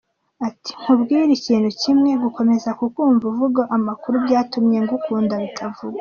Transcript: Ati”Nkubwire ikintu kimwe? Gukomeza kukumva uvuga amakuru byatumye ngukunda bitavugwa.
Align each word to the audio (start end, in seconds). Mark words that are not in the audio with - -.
Ati”Nkubwire 0.47 1.31
ikintu 1.37 1.69
kimwe? 1.81 2.11
Gukomeza 2.23 2.69
kukumva 2.79 3.23
uvuga 3.31 3.61
amakuru 3.75 4.15
byatumye 4.25 4.77
ngukunda 4.83 5.33
bitavugwa. 5.43 5.99